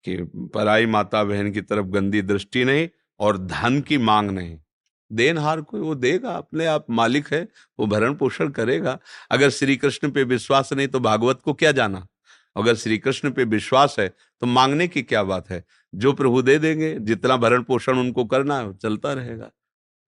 कि 0.03 0.18
पराई 0.38 0.86
माता 0.86 1.24
बहन 1.24 1.51
की 1.51 1.62
तरफ़ 1.62 1.86
गंदी 1.86 2.22
दृष्टि 2.22 2.65
नहीं 2.65 2.89
और 3.20 3.38
धन 3.38 3.82
की 3.82 3.98
मांग 3.98 4.32
नहीं। 4.32 4.60
देनहार 5.12 5.62
कोई 5.62 5.82
वो 5.82 5.96
देगा, 5.96 6.30
अपने 6.30 6.65
आप 6.65 6.86
मालिक 6.89 7.27
है, 7.34 7.48
वो 7.80 7.88
भरण 7.88 8.13
पोषण 8.13 8.50
करेगा। 8.50 9.00
अगर 9.32 9.50
श्री 9.50 9.77
कृष्ण 9.77 10.12
पे 10.12 10.24
विश्वास 10.24 10.74
नहीं 10.74 10.88
तो 10.88 11.00
भागवत 11.00 11.42
को 11.42 11.53
क्या 11.53 11.72
जाना? 11.72 12.08
अगर 12.58 12.76
श्री 12.76 12.98
कृष्ण 12.98 13.32
पे 13.32 13.44
विश्वास 13.44 13.96
है 14.00 14.08
तो 14.42 14.48
मांगने 14.48 14.88
की 14.88 15.04
क्या 15.04 15.24
बात 15.24 15.50
है? 15.50 15.64
जो 15.96 16.14
प्रभु 16.14 16.42
दे 16.42 16.58
देंगे, 16.60 16.94
जितना 16.96 17.38
भरण 17.38 17.64
पोषण 17.64 17.98
उनको 17.98 18.26
करना 18.26 18.60
है, 18.60 18.74
चलता 18.74 19.14
रहेगा। 19.14 19.46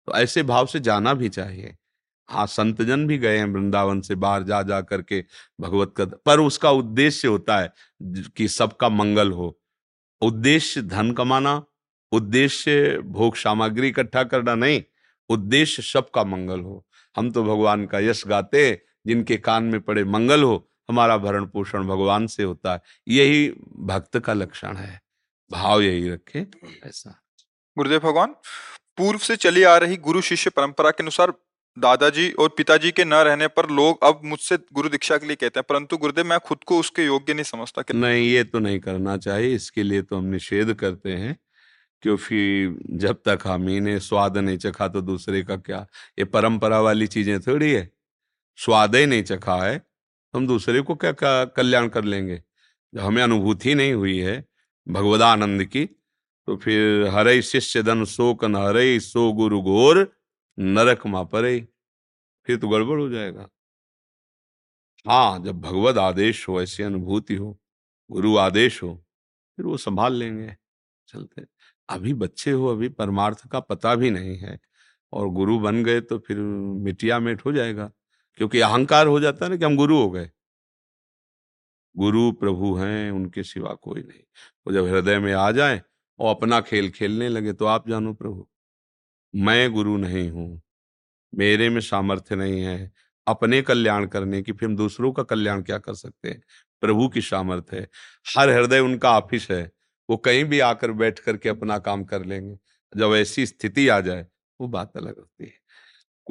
तो 0.08 0.14
ऐसे 0.14 0.42
भाव 0.42 0.66
से 0.66 0.80
जाना 0.80 1.14
भी 1.14 1.28
चाहिए। 1.28 1.76
हाँ 2.28 2.46
संतजन 2.46 3.06
भी 3.06 3.18
गए 3.18 3.38
हैं 3.38 3.44
वृंदावन 3.44 4.00
से 4.00 4.14
बाहर 4.14 4.42
जा 4.42 4.62
जा 4.62 4.80
करके 4.80 5.24
भगवत 5.60 5.94
का 5.96 6.04
पर 6.04 6.40
उसका 6.40 6.70
उद्देश्य 6.70 7.28
होता 7.28 7.58
है 7.58 7.72
कि 8.36 8.48
सबका 8.48 8.88
मंगल 8.88 9.32
हो। 9.32 9.58
उद्देश्य 10.22 10.82
धन 10.82 11.12
कमाना, 11.12 11.62
उद्देश्य 12.12 12.98
भोग 12.98 13.36
सामग्री 13.36 13.88
इकट्ठा 13.88 14.22
करना 14.24 14.54
नहीं, 14.54 14.82
उद्देश्य 15.28 15.82
सबका 15.82 16.24
मंगल 16.24 16.60
हो। 16.60 16.86
हम 17.16 17.30
तो 17.30 17.44
भगवान 17.44 17.86
का 17.86 17.98
यश 17.98 18.26
गाते 18.26 18.82
जिनके 19.06 19.36
कान 19.36 19.64
में 19.64 19.80
पड़े 19.80 20.04
मंगल 20.04 20.42
हो 20.42 20.67
हमारा 20.88 21.16
भरण 21.16 21.44
पोषण 21.44 21.86
भगवान 21.86 22.26
से 22.26 22.42
होता 22.42 22.72
है। 22.72 22.80
यही 23.08 23.48
भक्त 23.84 24.18
का 24.18 24.32
लक्षण 24.32 24.76
है। 24.76 25.00
भाव 25.50 25.80
यही 25.80 26.08
रखे 26.10 26.46
ऐसा। 26.84 27.22
गुरुदेव 27.76 28.00
भगवान 28.00 28.34
पूर्व 28.98 29.18
से 29.18 29.36
चली 29.36 29.62
आ 29.62 29.76
रही 29.76 29.96
गुरु 29.96 30.20
शिष्य 30.20 30.50
परंपरा 30.50 30.90
के 30.90 31.02
अनुसार 31.02 31.32
दादाजी 31.76 32.30
और 32.32 32.48
पिताजी 32.48 32.90
के 32.90 33.04
न 33.04 33.14
रहने 33.14 33.46
पर 33.48 33.68
लोग 33.70 34.04
अब 34.04 34.20
मुझसे 34.24 34.56
गुरु 34.72 34.88
दीक्षा 34.88 35.16
के 35.16 35.26
लिए 35.26 35.36
कहते 35.36 35.60
हैं 35.60 35.64
परंतु 35.68 35.96
गुरुदेव 35.96 36.26
मैं 36.26 36.38
खुद 36.40 36.64
को 36.66 36.78
उसके 36.80 37.04
योग्य 37.04 37.34
नहीं 37.34 37.44
समझता 37.44 37.82
कि 37.82 37.94
नहीं 37.94 38.26
ये 38.28 38.44
तो 38.44 38.58
नहीं 38.58 38.80
करना 38.80 39.16
चाहिए। 39.16 39.54
इसके 39.54 39.82
लिए 39.82 40.02
तो 40.02 40.16
हम 40.16 40.24
निषेध 40.24 40.74
करते 40.74 41.12
हैं 41.12 41.36
क्योंकि 42.02 42.78
जब 42.90 43.22
तक 43.24 43.38
हम 43.46 43.62
ने 43.62 43.98
स्वाद 44.00 44.38
नहीं 44.38 44.58
चखा 44.58 44.88
तो 44.88 45.00
दूसरे 45.00 45.42
का 45.42 45.56
क्या? 45.56 45.86
ये 46.18 46.24
परंपरा 46.24 46.80
वाली 46.80 47.06
चीज़ें 47.06 47.40
थोड़ी 47.40 47.72
है। 47.72 47.90
स्वाद 48.58 48.96
ही 48.96 49.06
नहीं 49.06 49.22
चखा 49.22 49.56
है। 49.56 49.87
हम 50.38 50.46
दूसरे 50.46 50.80
को 50.80 50.94
क्या 50.96 51.12
कल्याण 51.46 51.88
कर 51.88 52.04
लेंगे? 52.04 52.42
जब 52.92 53.00
हमें 53.00 53.22
अनुभूति 53.22 53.74
नहीं 53.74 53.92
हुई 53.92 54.18
है 54.18 54.44
भगवदानंद 54.86 55.64
की 55.66 55.84
तो 56.48 56.56
फिर 56.56 57.06
हरे 57.08 57.40
शिष्य 57.42 57.82
धन 57.82 58.04
शोक 58.06 58.44
हरे, 58.46 59.00
सो 59.00 59.32
गुरु 59.32 59.60
घोर 59.62 59.98
नरक 60.58 61.06
मा 61.06 61.22
परे। 61.24 61.66
फिर 62.46 62.56
तो 62.56 62.68
गड़बड़ 62.68 62.98
हो 63.00 63.08
जाएगा। 63.08 63.48
हाँ 65.06 65.38
जब 65.44 65.60
भगवत 65.60 65.98
आदेश 65.98 66.48
हो, 66.48 66.60
ऐसी 66.62 66.82
अनुभूति 66.82 67.34
हो, 67.34 67.58
गुरु 68.10 68.36
आदेश 68.38 68.82
हो, 68.82 68.94
फिर 69.58 69.66
वो 69.66 69.76
संभाल 69.76 70.14
लेंगे, 70.14 70.56
चलते। 71.08 71.44
अभी 71.88 72.14
बच्चे 72.14 72.50
हो, 72.50 72.66
अभी 72.66 72.88
परमार्थ 72.90 73.46
का 73.48 73.60
पता 73.60 73.94
भी 73.94 74.10
नहीं 74.10 74.36
है, 74.38 74.58
और 75.12 75.28
गुरु 75.30 75.58
बन 75.58 75.82
गए 75.84 76.00
तो 76.00 76.18
फिर 76.18 76.38
मिटिया 76.38 77.18
मेट 77.18 77.44
हो 77.44 77.52
जाएगा। 77.52 77.90
क्योंकि 78.38 78.60
अहंकार 78.60 79.06
हो 79.06 79.20
जाता 79.20 79.44
है 79.44 79.50
ना 79.50 79.56
कि 79.56 79.64
हम 79.64 79.76
गुरु 79.76 79.98
हो 79.98 80.10
गए। 80.10 80.30
गुरु, 81.94 82.30
प्रभु 82.32 82.74
हैं, 82.74 83.10
उनके 83.10 83.42
सिवा 83.42 83.72
कोई 83.74 84.00
नहीं। 84.00 84.20
वो 84.66 84.72
जब 84.72 84.86
हृदय 84.86 85.18
में 85.18 85.32
आ 85.34 85.50
जाए 85.52 85.82
और 86.18 86.34
अपना 86.36 86.60
खेल 86.60 86.90
खेलने 86.90 87.28
लगे 87.28 87.52
तो 87.52 87.66
आप 87.66 87.88
जानो 87.88 88.12
प्रभु, 88.14 88.46
मैं 89.34 89.72
गुरु 89.72 89.96
नहीं 89.96 90.30
हूँ, 90.30 90.60
मेरे 91.32 91.68
में 91.70 91.80
सामर्थ्य 91.80 92.36
नहीं 92.36 92.60
है, 92.62 92.92
अपने 93.26 93.60
कल्याण 93.62 94.06
करने 94.06 94.42
की, 94.42 94.52
फिर 94.52 94.68
हम 94.68 94.76
दूसरों 94.76 95.12
का 95.12 95.22
कल्याण 95.22 95.62
क्या 95.62 95.78
कर 95.78 95.94
सकते 95.94 96.28
हैं? 96.28 96.42
प्रभु 96.82 97.08
की 97.08 97.20
सामर्थ्य 97.20 97.76
है। 97.76 97.88
हर 98.26 98.50
हृदय 98.50 98.80
उनका 98.80 99.16
ऑफ़िस 99.18 99.50
है, 99.50 99.70
वो 100.08 100.16
कहीं 100.16 100.44
भी 100.44 100.60
आकर 100.62 100.92
बैठ 100.92 101.18
करके 101.18 101.48
अपना 101.48 101.78
काम 101.78 102.04
कर 102.04 102.24
लेंगे। 102.24 102.56
जब 102.92 103.14
ऐसी 103.14 103.46
स्थिति 103.46 103.88
आ 103.88 104.00
जाए, 104.00 104.26
वो 104.60 104.68
बात 104.68 104.96
अलग 104.96 105.18
होती 105.18 105.44
है। 105.44 105.52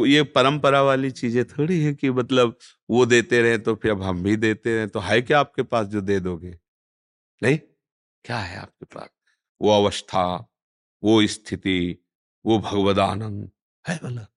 ये 0.06 0.24
परंपरा 0.24 0.82
वाली 0.82 1.12
चीज़ें 1.12 1.46
थोड़ी 1.46 1.84
है 1.84 1.94
कि 1.94 2.10
मतलब 2.10 2.58
वो 2.90 3.06
देते 3.06 3.42
रहे 3.42 3.58
तो 3.58 3.76
फिर 3.76 3.92
अब 3.92 4.04
हम 4.04 4.24
भी 4.24 4.36
देते 4.36 4.76
रहे 4.76 4.88
तो 4.88 5.00
है 5.00 5.22
क्या 5.22 5.40
आपके 5.40 5.64
पास 5.64 5.88
जो 5.88 6.02
दे 6.02 6.20
दोगे? 6.20 6.60
नहीं? 7.44 7.60
क्या 8.26 8.38
है 8.38 8.58
आपके 8.58 8.86
पास? 8.86 9.10
वो 9.62 9.84
अवस्था, 9.84 10.48
वो 11.04 11.28
स्थिति, 11.28 12.06
वो 12.46 12.60
भगवदानंद 12.60 13.52
है 13.88 13.96
बोला 13.96 14.28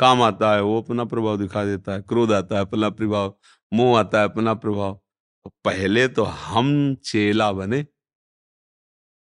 काम 0.00 0.22
आता 0.22 0.54
है, 0.54 0.62
वो 0.62 0.82
अपना 0.82 1.04
प्रभाव 1.04 1.38
दिखा 1.38 1.64
देता 1.64 1.92
है, 1.92 2.02
क्रोध 2.02 2.32
आता 2.32 2.54
है, 2.54 2.60
अपना 2.60 2.90
प्रभाव, 2.90 3.38
मोह 3.72 4.00
आता 4.00 4.18
है, 4.18 4.24
अपना 4.24 4.54
प्रभाव। 4.54 5.00
तो 5.44 5.50
पहले 5.64 6.08
तो 6.08 6.24
हम 6.24 6.94
चेला 6.94 7.52
बने। 7.52 7.86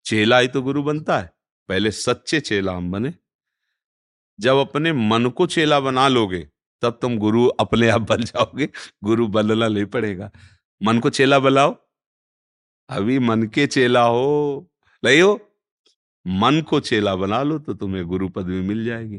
चेला 0.04 0.38
ही 0.38 0.48
तो 0.48 0.62
गुरु 0.62 0.82
बनता 0.82 1.18
है। 1.18 1.34
पहले 1.68 1.90
सच्चे 1.90 2.40
चेला 2.40 2.72
हम 2.72 2.92
बने। 2.92 3.14
जब 4.40 4.56
अपने 4.56 4.92
मन 4.92 5.26
को 5.26 5.46
चेला 5.46 5.80
बना 5.80 6.08
लोगे, 6.08 6.48
तब 6.82 6.98
तुम 7.02 7.18
गुरु 7.18 7.46
अपने 7.46 7.88
आप 7.88 8.00
बन 8.00 8.22
जाओगे, 8.22 8.68
गुरु 9.04 9.26
बनना 9.26 9.68
नहीं 9.68 9.84
पड़ेगा। 9.84 10.30
मन 10.82 10.98
को 10.98 11.10
चेला 11.10 11.38
बनाओ। 11.38 11.76
अभी 12.88 13.18
मन 13.18 13.42
के 13.42 13.66
चेला 13.66 14.02
हो, 14.02 14.70
नहीं 15.04 15.22
हो, 15.22 15.40
मन 16.26 16.60
को 16.60 16.80
चेला 16.80 17.16
बना 17.16 17.42
लो 17.42 17.58
तो 17.58 17.74
तुम्हें 17.74 18.04
गुरु 18.04 18.28
पदवी 18.28 18.60
मिल 18.60 18.84
जाएगी। 18.84 19.18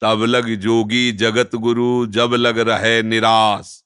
तब 0.00 0.22
लग 0.22 0.54
जोगी 0.54 1.12
जगत 1.12 1.54
गुरु, 1.54 2.06
जब 2.06 2.34
लग 2.34 2.58
रहे 2.58 3.02
निराश। 3.02 3.84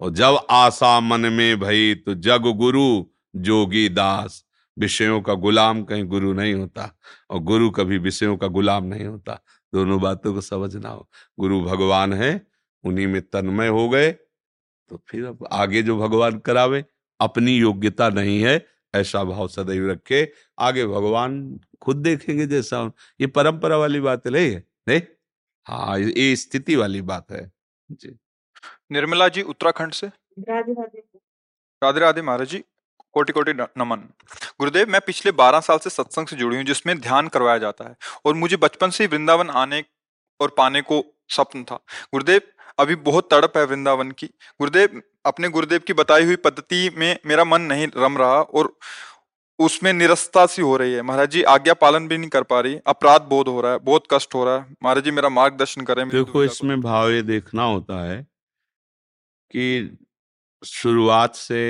और 0.00 0.10
जब 0.10 0.46
आशा 0.50 1.00
मन 1.00 1.20
में 1.20 1.60
भई 1.60 1.94
तो 1.94 2.14
जग 2.14 2.42
गुरु 2.42 3.06
जोगी 3.36 3.88
दास। 3.88 4.44
विषयों 4.80 5.20
का 5.20 5.34
गुलाम 5.36 5.82
कहीं 5.84 6.04
गुरु 6.04 6.32
नहीं 6.32 6.54
होता 6.54 6.90
और 7.30 7.38
गुरु 7.40 7.70
कभी 7.70 7.98
विषयों 7.98 8.36
का 8.36 8.46
गुलाम 8.48 8.84
नहीं 8.84 9.06
होता। 9.06 9.40
दोनों 9.72 10.00
बातों 10.00 10.34
को 10.34 10.40
समझना 10.40 10.88
हो। 10.88 11.08
गुरु 11.38 11.60
भगवान 11.60 12.12
है 12.12 12.30
उन्हीं 12.84 13.06
में 13.06 13.20
तन्मय 13.22 13.68
हो 13.68 13.88
गए 13.88 14.10
तो 14.12 15.02
फिर 15.08 15.24
अब 15.26 15.46
आगे 15.52 15.82
जो 15.82 15.98
भगवान 15.98 16.38
करावे 16.38 16.84
अपनी 17.20 17.56
योग्यता 17.56 18.08
नहीं 18.08 18.40
है 18.42 18.54
ऐसा 18.94 19.22
भाव 19.24 19.48
सदैव 19.48 19.90
रखे। 19.90 20.32
आगे 20.58 20.86
भगवान 20.86 21.60
खुद 21.82 21.96
देखेंगे 21.96 22.46
जैसा 22.46 22.80
ये 23.20 23.26
परंपरा 23.26 23.76
वाली 23.76 24.00
बात 24.00 24.26
नहीं 24.26 24.50
है 24.50 24.64
नहीं? 24.88 25.00
हाँ 25.66 25.98
ये 25.98 26.34
स्थिति 26.36 26.76
वाली 26.76 27.02
बात 27.02 27.30
है। 27.32 27.50
जी। 27.90 28.16
निर्मला 28.92 29.28
जी 29.28 29.42
उत्तराखंड 29.42 29.92
से? 29.92 30.06
राधे 30.06 30.72
राधे। 30.72 30.98
राधे 31.82 32.00
राधे 32.00 32.22
महाराज 32.22 32.48
जी। 32.48 32.62
कोटि 33.14 33.32
कोटि 33.32 33.52
नमन। 33.52 34.08
गुरुदेव 34.58 34.90
मैं 34.90 35.00
पिछले 35.00 35.32
बारह 35.34 35.60
साल 35.60 35.78
से 35.78 35.90
सत्संग 35.90 36.26
से 36.26 36.36
जुड़ी 36.36 36.56
हूँ 36.56 36.64
जिसमें 36.64 36.98
ध्यान 37.00 37.28
करवाया 37.28 37.58
जाता 37.58 37.88
है 37.88 37.96
और 38.26 38.34
मुझे 38.34 38.56
बचपन 38.58 38.90
से 38.90 39.04
ही 39.04 39.08
वृंदावन 39.08 39.50
आने 39.56 39.84
और 40.40 40.54
पाने 40.58 40.80
को 40.82 41.04
स्वप्न 41.28 41.62
था। 41.64 41.76
गुरुदेव 42.12 42.40
अभी 42.78 42.94
बहुत 43.04 43.28
तड़प 43.30 43.56
है 43.56 43.64
वृंदावन 43.66 44.10
की। 44.12 44.26
गुरुदेव 44.26 45.00
अपने 45.26 45.48
गुरुदेव 45.48 45.80
की 45.86 45.92
बताई 45.94 46.24
हुई 46.24 46.36
पद्धति 46.38 46.88
में 46.96 47.18
मेरा 47.26 47.44
मन 47.44 47.62
नहीं 47.62 47.86
रम 47.96 48.18
रहा 48.18 48.40
और 48.40 48.72
उसमें 49.58 49.92
निरस्ता 49.92 50.44
सी 50.46 50.62
हो 50.62 50.76
रही 50.76 50.92
है। 50.92 51.02
महाराज 51.02 51.30
जी 51.30 51.42
आज्ञा 51.44 51.74
पालन 51.76 52.06
भी 52.08 52.18
नहीं 52.18 52.28
कर 52.30 52.42
पा 52.42 52.60
रही 52.60 52.78
अपराध 52.86 53.22
बोध 53.30 53.48
हो 53.48 53.60
रहा 53.60 53.72
है 53.72 53.78
बहुत 53.78 54.04
कष्ट 54.10 54.34
हो 54.34 54.44
रहा 54.44 54.56
है। 54.56 54.76
महाराज 54.82 55.04
जी 55.04 55.10
मेरा 55.10 55.28
मार्गदर्शन 55.30 55.82
करें 55.82 56.08
देखो 56.08 56.44
इसमें 56.44 56.80
भाव 56.80 57.10
ये 57.10 57.22
देखना 57.22 57.64
होता 57.64 57.98
है 58.04 58.22
कि 59.50 59.98
शुरुआत 60.62 61.34
से 61.34 61.60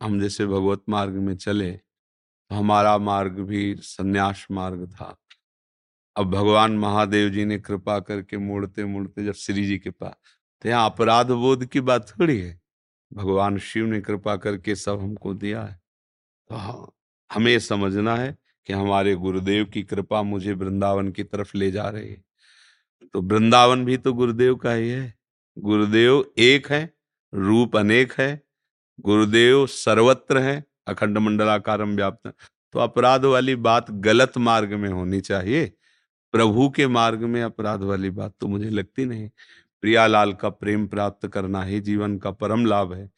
हम 0.00 0.20
जैसे 0.20 0.46
भगवत 0.46 0.82
मार्ग 0.88 1.14
में 1.16 1.36
चले 1.36 1.70
तो 1.72 2.54
हमारा 2.54 2.96
मार्ग 2.98 3.38
भी 3.40 3.74
संन्यास 3.74 4.46
मार्ग 4.50 4.86
था। 4.86 5.16
अब 6.16 6.30
भगवान 6.30 6.76
महादेव 6.78 7.28
जी 7.30 7.44
ने 7.44 7.58
कृपा 7.58 7.98
करके 8.00 8.38
मुड़ते 8.38 8.84
मुड़ते 8.84 9.24
जब 9.24 9.32
श्री 9.32 9.66
जी 9.66 9.78
के 9.78 9.90
पास 9.90 10.14
तो 10.62 10.68
यहाँ 10.68 10.90
अपराध 10.90 11.30
बोध 11.30 11.64
की 11.64 11.80
बात 11.80 12.08
थोड़ी 12.10 12.38
है। 12.40 12.60
भगवान 13.12 13.58
शिव 13.58 13.86
ने 13.86 14.00
कृपा 14.00 14.36
करके 14.36 14.74
सब 14.74 15.00
हमको 15.00 15.34
दिया 15.34 15.62
है। 15.62 15.80
तो 16.50 16.54
हाँ 16.54 16.92
हमें 17.30 17.58
समझना 17.58 18.16
है 18.16 18.36
कि 18.66 18.72
हमारे 18.72 19.14
गुरुदेव 19.14 19.64
की 19.64 19.82
कृपा 19.82 20.22
मुझे 20.22 20.52
वृंदावन 20.52 21.10
की 21.10 21.24
तरफ़ 21.24 21.56
ले 21.56 21.70
जा 21.70 21.88
रही 21.88 22.08
है। 22.08 22.24
तो 23.14 23.22
वृंदावन 23.22 23.84
भी 23.84 23.96
तो 23.96 24.12
गुरुदेव 24.12 24.56
का 24.56 24.72
ही 24.72 24.88
है। 24.88 25.14
गुरुदेव 25.56 26.24
एक 26.38 26.72
है, 26.72 26.94
रूप 27.32 27.76
अनेक 27.76 28.12
है 28.12 28.45
गुरुदेव 29.00 29.66
सर्वत्र 29.66 30.38
है, 30.38 30.64
अखंड 30.86 31.18
मंडलाकार 31.18 31.82
व्याप्त 31.82 32.32
तो 32.72 32.78
अपराध 32.78 33.24
वाली 33.24 33.54
बात 33.56 33.90
गलत 33.90 34.38
मार्ग 34.38 34.72
में 34.72 34.88
होनी 34.88 35.20
चाहिए, 35.20 35.72
प्रभु 36.32 36.68
के 36.70 36.86
मार्ग 36.86 37.20
में 37.20 37.42
अपराध 37.42 37.82
वाली 37.82 38.10
बात 38.10 38.34
तो 38.40 38.48
मुझे 38.48 38.70
लगती 38.70 39.04
नहीं। 39.04 39.28
प्रियालाल 39.82 40.32
का 40.32 40.48
प्रेम 40.48 40.86
प्राप्त 40.86 41.26
करना 41.26 41.62
ही 41.62 41.80
जीवन 41.80 42.18
का 42.18 42.30
परम 42.30 42.64
लाभ 42.66 42.92
है। 42.94 43.10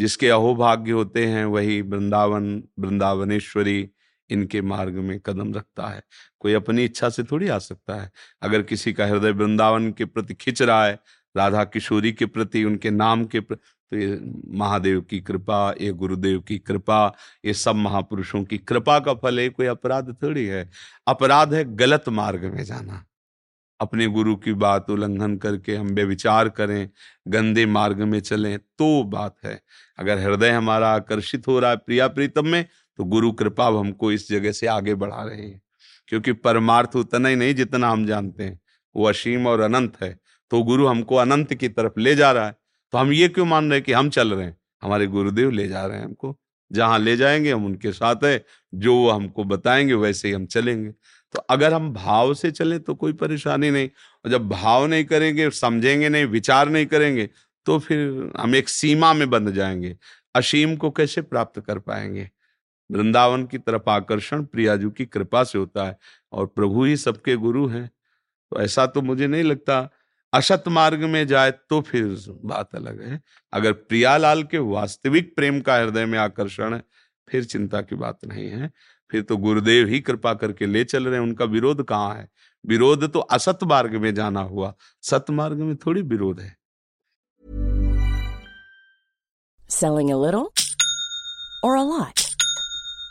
जिसके 0.00 0.28
अहोभाग्य 0.28 0.92
होते 0.92 1.26
हैं, 1.26 1.44
वही 1.44 1.80
वृंदावन, 1.82 2.62
वृंदावनेश्वरी 2.78 3.90
इनके 4.30 4.62
मार्ग 4.62 4.94
में 4.94 5.20
कदम 5.20 5.54
रखता 5.54 5.86
है। 5.86 6.02
कोई 6.40 6.52
अपनी 6.52 6.84
इच्छा 6.84 7.08
से 7.08 7.22
थोड़ी 7.24 7.48
आ 7.48 7.58
सकता 7.58 7.94
है। 7.94 8.10
अगर 8.42 8.62
किसी 8.62 8.92
का 8.92 9.06
हृदय 9.06 9.30
वृंदावन 9.30 9.90
के 9.92 10.04
प्रति 10.04 10.34
खिंच 10.34 10.62
रहा 10.62 10.86
है, 10.86 10.98
राधा 11.36 11.64
किशोरी 11.64 12.12
के 12.12 12.26
प्रति, 12.26 12.64
उनके 12.64 12.90
नाम 12.90 13.24
के 13.24 13.40
प्रति 13.40 13.75
तो 13.90 13.96
ये 13.96 14.20
महादेव 14.48 15.00
की 15.00 15.20
कृपा, 15.20 15.74
ये 15.80 15.92
गुरुदेव 15.92 16.40
की 16.40 16.58
कृपा, 16.58 17.14
ये 17.44 17.54
सब 17.54 17.74
महापुरुषों 17.74 18.44
की 18.44 18.58
कृपा 18.58 18.98
का 18.98 19.14
फल 19.14 19.40
है 19.40 19.48
कोई 19.48 19.66
अपराध 19.66 20.16
थोड़ी 20.22 20.46
है। 20.46 20.70
अपराध 21.06 21.54
है 21.54 21.76
गलत 21.76 22.08
मार्ग 22.08 22.44
में 22.44 22.64
जाना। 22.64 23.06
अपने 23.80 24.06
गुरु 24.06 24.36
की 24.36 24.52
बात 24.52 24.90
उल्लंघन 24.90 25.36
करके 25.36 25.76
हम 25.76 25.90
बेविचार 25.90 26.48
करें, 26.48 26.90
गंदे 27.28 27.66
मार्ग 27.66 28.02
में 28.02 28.20
चलें 28.20 28.58
तो 28.58 29.04
बात 29.04 29.36
है। 29.44 29.62
अगर 29.98 30.18
हृदय 30.18 30.50
हमारा 30.50 30.88
आकर्षित 30.88 31.48
हो 31.48 31.60
रहा 31.60 31.70
है 31.70 31.76
प्रिया 31.76 32.08
प्रीतम 32.08 32.46
में 32.46 32.66
तो 32.96 33.04
गुरु 33.04 33.32
कृपा 33.32 33.66
हमको 33.66 34.12
इस 34.12 34.28
जगह 34.30 34.52
से 34.52 34.66
आगे 34.66 34.94
बढ़ा 34.94 35.24
रही 35.24 35.50
है। 35.50 35.62
क्योंकि 36.08 36.32
परमार्थ 36.32 36.96
उतना 36.96 37.28
ही 37.28 37.36
नहीं 37.36 37.54
जितना 37.54 37.90
हम 37.90 38.06
जानते 38.06 38.44
हैं, 38.44 38.60
वो 38.96 39.04
असीम 39.04 39.46
और 39.46 39.60
अनंत 39.60 40.02
है। 40.02 40.20
तो 40.50 40.62
गुरु 40.62 40.86
हमको 40.86 41.16
अनंत 41.16 41.54
की 41.54 41.68
तरफ़ 41.68 42.00
ले 42.00 42.14
जा 42.14 42.32
रहा 42.32 42.46
है। 42.46 42.54
तो 42.92 42.98
हम 42.98 43.12
ये 43.12 43.28
क्यों 43.28 43.46
मान 43.46 43.70
रहे 43.70 43.78
हैं 43.78 43.84
कि 43.84 43.92
हम 43.92 44.10
चल 44.10 44.34
रहे 44.34 44.44
हैं? 44.46 44.56
हमारे 44.82 45.06
गुरुदेव 45.06 45.50
ले 45.50 45.68
जा 45.68 45.86
रहे 45.86 45.98
हैं 45.98 46.04
हमको। 46.04 46.38
जहाँ 46.72 46.98
ले 46.98 47.16
जाएँगे, 47.16 47.52
हम 47.52 47.66
उनके 47.66 47.92
साथ 47.92 48.16
है। 48.24 48.44
जो 48.74 48.94
वो 48.94 49.10
हमको 49.10 49.44
बताएँगे, 49.44 49.94
वैसे 49.94 50.28
ही 50.28 50.34
हम 50.34 50.46
चलेंगे। 50.46 50.90
तो 51.32 51.38
अगर 51.38 51.72
हम 51.74 51.92
भाव 51.92 52.34
से 52.34 52.50
चलें 52.50 52.80
तो 52.80 52.94
कोई 52.94 53.12
परेशानी 53.12 53.70
नहीं। 53.70 53.88
और 54.24 54.30
जब 54.30 54.48
भाव 54.48 54.86
नहीं 54.86 55.04
करेंगे, 55.04 55.50
समझेंगे 55.50 56.08
नहीं, 56.08 56.24
विचार 56.24 56.68
नहीं 56.68 56.86
करेंगे 56.86 57.30
तो 57.66 57.78
फिर 57.78 58.32
हम 58.40 58.54
एक 58.54 58.68
सीमा 58.68 59.12
में 59.14 59.30
बंध 59.30 59.50
जाएँगे। 59.50 59.96
असीम 60.34 60.76
को 60.76 60.90
कैसे 60.90 61.22
प्राप्त 61.22 61.60
कर 61.60 61.78
पाएँगे? 61.78 62.30
वृंदावन 62.92 63.44
की 63.44 63.58
तरफ़ 63.58 63.90
आकर्षण 63.90 64.44
प्रियाजू 64.44 64.90
की 64.90 65.06
कृपा 65.06 65.44
से 65.44 65.58
होता 65.58 65.84
है। 65.86 65.98
और 66.32 66.46
प्रभु 66.46 66.84
ही 66.84 66.96
सबके 66.96 67.36
गुरु 67.36 67.66
हैं। 67.66 67.90
तो 68.50 68.60
ऐसा 68.60 68.86
तो 68.86 69.02
मुझे 69.02 69.26
नहीं 69.26 69.42
लगता 69.42 69.90
असत 70.36 70.64
मार्ग 70.68 71.04
में 71.04 71.26
जाए 71.26 71.50
तो 71.50 71.80
फिर 71.80 72.24
बात 72.44 72.74
अलग 72.74 73.08
है। 73.08 73.22
अगर 73.52 73.72
प्रियालाल 73.72 74.42
के 74.42 74.58
वास्तविक 74.58 75.36
प्रेम 75.36 75.60
का 75.60 75.76
हृदय 75.76 76.04
में 76.04 76.18
आकर्षण 76.18 76.74
है, 76.74 76.82
फिर 77.28 77.44
चिंता 77.44 77.80
की 77.80 77.96
बात 77.96 78.18
नहीं 78.24 78.48
है। 78.48 78.70
फिर 79.10 79.22
तो 79.22 79.36
गुरुदेव 79.36 79.86
ही 79.86 80.00
कृपा 80.00 80.34
करके 80.34 80.66
ले 80.66 80.84
चल 80.84 81.04
रहे 81.04 81.14
हैं। 81.14 81.22
उनका 81.22 81.44
विरोध 81.44 81.84
कहाँ 81.84 82.14
है? 82.14 82.28
विरोध 82.66 83.12
तो 83.12 83.18
असत 83.18 83.58
मार्ग 83.64 83.94
में 83.94 84.14
जाना 84.14 84.40
हुआ। 84.40 84.74
सत 85.02 85.24
मार्ग 85.30 85.56
में 85.56 85.76
थोड़ी 85.76 86.02
विरोध 86.02 86.40
है। 86.40 86.56
Selling 89.70 90.10
a 90.12 90.18
little 90.24 90.46
or 91.64 91.76
a 91.76 91.98
lot? 91.98 92.25